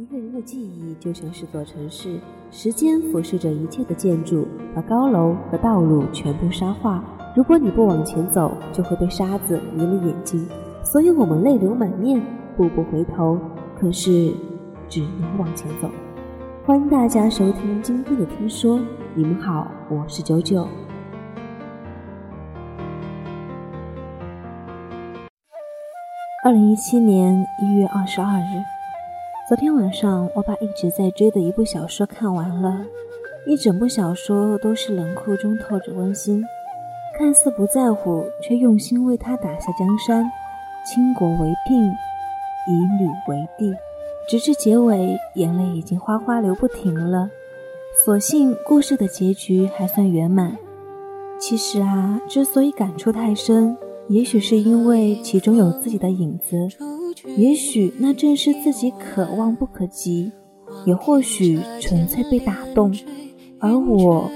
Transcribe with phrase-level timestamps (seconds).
[0.00, 2.18] 一个人的记忆就像是座城市，
[2.50, 7.04] 时间俯视着一切的建筑，把高楼和道路全部沙化。
[7.36, 10.48] 如果你不往前走，就会被沙子迷了眼睛。
[10.82, 12.18] 所以我们泪流满面，
[12.56, 13.38] 步步回头，
[13.78, 14.32] 可是
[14.88, 15.90] 只能往前走。
[16.64, 18.80] 欢迎大家收听今天的听说，
[19.14, 20.66] 你们好，我是九九。
[26.42, 28.64] 二零一七年一月二十二日，
[29.50, 32.86] 昨天晚上我把一直在追的一部小说看完了，
[33.44, 36.40] 一整部小说都是冷酷中透着温馨，
[37.18, 40.24] 看似不在乎，却用心为他打下江山，
[40.86, 43.74] 倾国为聘，以女为帝，
[44.28, 47.28] 直至结尾，眼泪已经哗哗流不停了。
[48.04, 50.56] 所幸故事的结局还算圆满。
[51.40, 53.76] 其实啊，之所以感触太深。
[54.06, 56.68] 也许是因为其中有自己的影子，
[57.36, 60.32] 也许那正是自己可望不可及，
[60.86, 62.94] 也或许纯粹被打动。
[63.58, 64.30] 而我，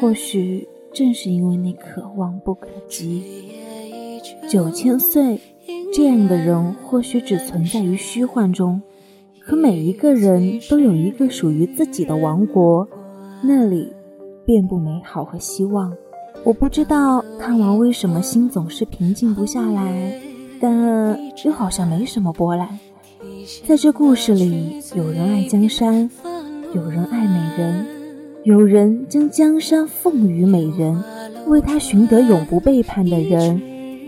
[0.00, 3.24] 或许正是因为那可望不可及。
[4.48, 5.40] 九千岁
[5.92, 8.80] 这样的人，或许只存在于虚幻中，
[9.40, 12.88] 可每一个人都有一个属于自己的王国，
[13.42, 13.92] 那里
[14.44, 15.92] 遍布美好和希望。
[16.44, 20.20] 我不知道看完为什么心总是平静不下来，
[20.60, 22.78] 但又好像没什么波澜。
[23.66, 26.10] 在这故事里，有人爱江山，
[26.74, 27.86] 有人爱美人，
[28.44, 31.02] 有人将江山奉与美人，
[31.46, 33.60] 为他寻得永不背叛的人，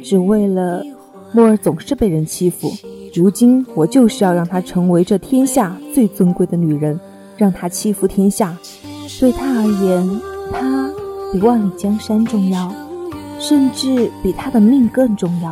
[0.03, 0.84] 只为了
[1.33, 2.70] 莫儿总是被人欺负。
[3.14, 6.98] 如今我就是要让她成为这天下最尊贵的女人，
[7.36, 8.56] 让她欺负天下。
[9.19, 10.20] 对他而言，
[10.53, 10.91] 他。
[11.33, 12.70] 比万里江山重要，
[13.39, 15.50] 甚至比他的命更重要。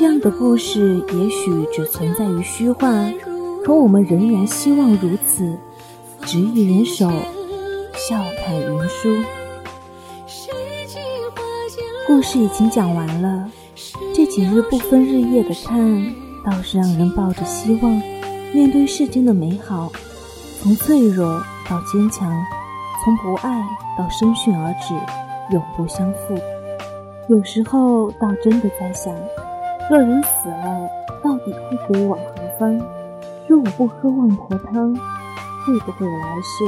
[0.00, 3.12] 这样的故事也许只存在于虚幻，
[3.62, 5.54] 可我们仍然希望如此。
[6.22, 7.06] 执一人手，
[7.92, 9.14] 笑看云舒。
[12.06, 13.46] 故事已经讲完了，
[14.14, 16.14] 这几日不分日夜的看，
[16.46, 17.92] 倒是让人抱着希望，
[18.54, 19.92] 面对世间的美好，
[20.62, 22.32] 从脆弱到坚强。
[23.04, 23.62] 从不爱
[23.98, 24.94] 到生训而止，
[25.52, 26.38] 永不相负。
[27.28, 29.14] 有时候倒真的在想，
[29.90, 30.88] 若人死了，
[31.20, 32.78] 到底会归往何方？
[33.48, 36.64] 若我不喝孟婆汤，会不会有来世？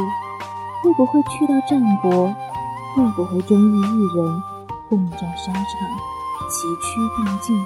[0.82, 2.26] 会不会去到战国？
[2.96, 4.42] 会不会终于一人
[4.88, 5.62] 共战沙场，
[6.50, 7.56] 崎岖并进？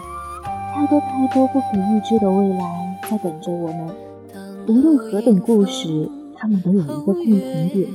[0.75, 3.97] 太多太多不可预知的未来在等着我们。
[4.69, 6.07] 无论何等故事，
[6.37, 7.89] 他们都有一个共同点。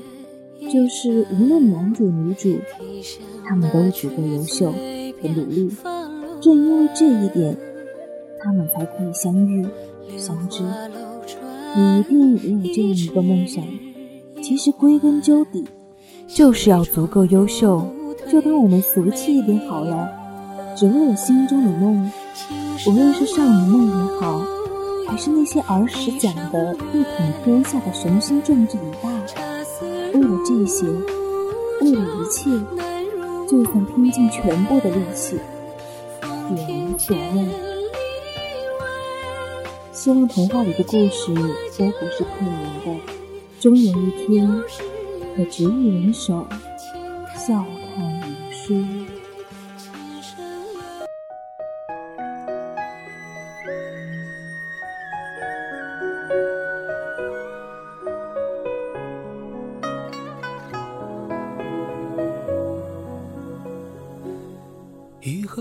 [0.68, 2.60] 就是无论男主女主，
[3.48, 4.72] 他们都足够优秀
[5.22, 5.72] 和努力。
[6.42, 7.56] 正因为这一点，
[8.44, 9.64] 他们才可以相遇
[10.18, 10.64] 相知。
[11.76, 13.64] 你一定也有这样一个梦想。
[14.42, 15.64] 其实归根究底，
[16.28, 17.86] 就是要足够优秀。
[18.30, 20.10] 就当我们俗气一点好了，
[20.76, 22.12] 只为了心中的梦。
[22.88, 24.42] 无论是少女梦也好，
[25.08, 29.12] 还是那些儿时讲的一统天下的雄心壮志已大。
[30.14, 30.88] 为了这些，
[31.82, 32.50] 为了一切，
[33.48, 35.38] 就算拼尽全部的力气，
[36.56, 37.48] 也无所谓。
[39.92, 41.34] 希望童话里的故事
[41.78, 43.00] 都不是骗人的，
[43.60, 44.48] 终有一天，
[45.36, 46.48] 可执一人手，
[47.36, 47.64] 笑
[47.96, 49.01] 看云舒。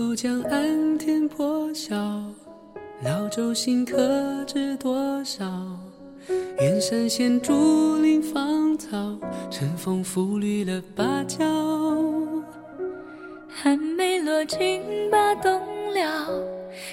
[0.01, 1.95] 雨后江岸天破晓，
[3.03, 5.45] 老舟新客知多少？
[6.59, 8.97] 远山现竹林芳草，
[9.51, 11.45] 晨风拂绿了芭蕉。
[13.47, 15.61] 寒梅落尽把冬
[15.93, 16.27] 了，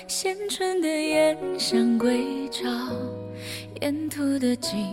[0.07, 2.69] 衔春的燕向归巢。
[3.81, 4.87] 沿途的景，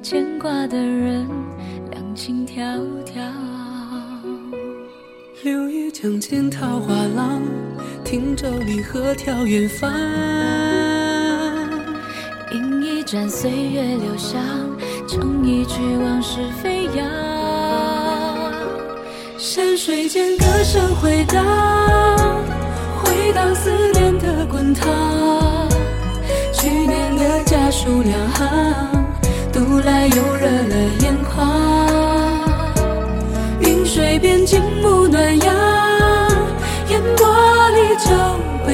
[0.00, 1.26] 牵挂的人，
[1.90, 3.55] 两情迢迢。
[5.42, 7.42] 柳叶江间桃花浪，
[8.02, 9.92] 汀洲里鹤眺远方。
[12.52, 14.40] 饮一盏岁月留香，
[15.06, 17.06] 唱一曲往事飞扬。
[19.36, 21.44] 山水间歌声回荡，
[23.04, 24.88] 回荡思念的滚烫。
[26.54, 29.04] 去年的家书两行，
[29.52, 31.76] 读来又热了眼眶。
[33.60, 34.60] 云水边静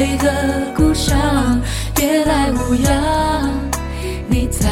[0.02, 1.16] 谁的故乡
[1.94, 3.50] 别来无恙。
[4.26, 4.68] 你在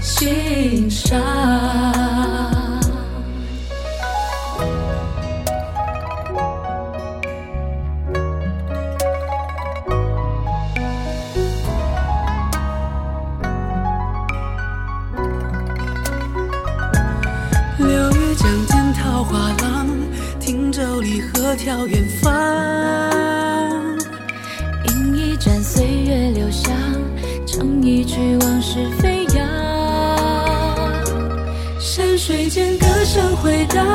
[0.00, 1.20] 心上
[17.76, 19.88] 六月江天桃花浪
[20.38, 22.59] 汀州里合眺远方
[28.00, 29.46] 一曲往事飞扬。
[31.78, 33.86] 山水间歌声回荡，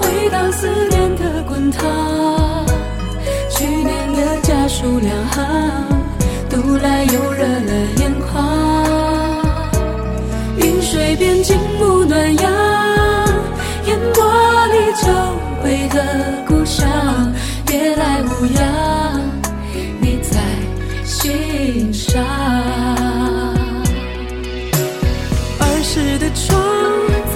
[0.00, 1.84] 回荡思念的滚烫。
[3.50, 5.44] 去年的家书两行，
[6.48, 8.42] 读来又热了眼眶。
[10.56, 12.50] 云水边静沐暖阳，
[13.86, 14.24] 烟波
[14.68, 15.12] 里久
[15.62, 16.02] 违的
[16.48, 16.88] 故乡，
[17.66, 19.25] 别来无恙，
[22.06, 22.24] 心上。
[25.58, 26.60] 儿时的窗，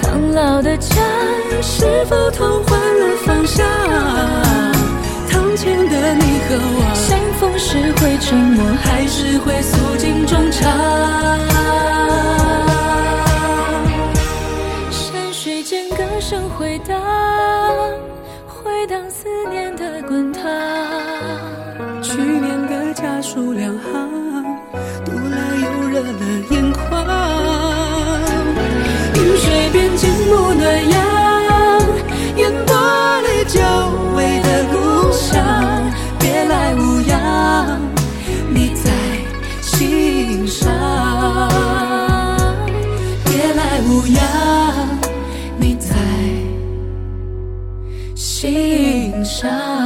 [0.01, 1.03] 苍老的墙，
[1.61, 3.65] 是否同换了方向？
[5.29, 10.61] 堂前的你和我，相逢时会沉默，还是会诉尽衷肠？
[14.91, 16.97] 山水间，歌声回荡。
[18.47, 20.43] 回荡思念的滚烫，
[22.01, 24.20] 去年的家书两行，
[49.41, 49.80] shine.